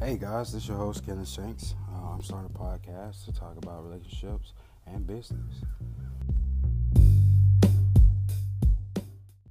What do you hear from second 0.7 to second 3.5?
your host Kenneth Shanks. Uh, I'm starting a podcast to